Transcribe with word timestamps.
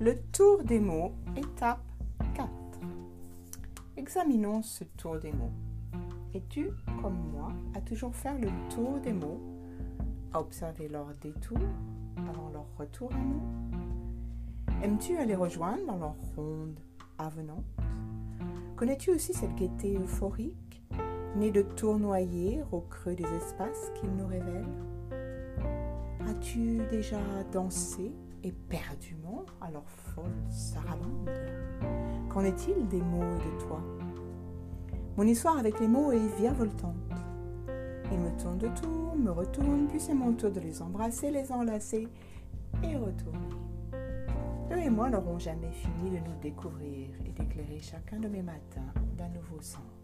Le 0.00 0.16
tour 0.30 0.62
des 0.62 0.78
mots, 0.78 1.10
étape 1.36 1.82
4. 2.34 2.48
Examinons 3.96 4.62
ce 4.62 4.84
tour 4.84 5.18
des 5.18 5.32
mots. 5.32 5.50
Es-tu, 6.32 6.70
comme 7.02 7.18
moi, 7.32 7.50
à 7.74 7.80
toujours 7.80 8.14
faire 8.14 8.38
le 8.38 8.46
tour 8.72 9.00
des 9.00 9.12
mots, 9.12 9.40
à 10.32 10.40
observer 10.40 10.86
leur 10.86 11.08
détour 11.20 11.58
avant 12.16 12.48
leur 12.50 12.66
retour 12.78 13.10
à 13.12 13.18
nous? 13.18 13.42
Aimes-tu 14.84 15.16
aller 15.16 15.34
rejoindre 15.34 15.84
dans 15.84 15.98
leur 15.98 16.14
ronde 16.36 16.78
avenante? 17.18 17.64
Connais-tu 18.76 19.10
aussi 19.10 19.34
cette 19.34 19.56
gaieté 19.56 19.96
euphorique, 19.96 20.80
née 21.34 21.50
de 21.50 21.62
tournoyer 21.62 22.62
au 22.70 22.82
creux 22.82 23.16
des 23.16 23.26
espaces 23.34 23.90
qu'ils 23.96 24.14
nous 24.14 24.28
révèlent? 24.28 24.64
As-tu 26.28 26.82
déjà 26.88 27.18
dansé 27.52 28.12
éperdument 28.48 29.44
à 29.60 29.70
leur 29.70 29.88
folle 29.88 30.36
sarabande 30.50 31.30
Qu'en 32.28 32.44
est-il 32.44 32.86
des 32.88 33.00
mots 33.00 33.22
et 33.22 33.56
de 33.56 33.62
toi? 33.62 33.80
Mon 35.16 35.24
histoire 35.24 35.58
avec 35.58 35.80
les 35.80 35.88
mots 35.88 36.12
est 36.12 36.38
virevoltante. 36.38 36.94
Ils 38.10 38.18
me 38.18 38.30
tournent 38.40 38.58
de 38.58 38.68
tour, 38.68 39.16
me 39.16 39.30
retournent, 39.30 39.86
puis 39.88 40.00
c'est 40.00 40.14
mon 40.14 40.32
tour 40.32 40.50
de 40.50 40.60
les 40.60 40.80
embrasser, 40.80 41.30
les 41.30 41.50
enlacer 41.52 42.08
et 42.82 42.96
retourner. 42.96 43.48
Eux 44.72 44.78
et 44.78 44.90
moi 44.90 45.10
n'aurons 45.10 45.38
jamais 45.38 45.72
fini 45.72 46.10
de 46.10 46.18
nous 46.18 46.38
découvrir 46.40 47.08
et 47.26 47.32
d'éclairer 47.32 47.80
chacun 47.80 48.18
de 48.18 48.28
mes 48.28 48.42
matins 48.42 48.92
d'un 49.16 49.28
nouveau 49.28 49.60
sens. 49.60 49.97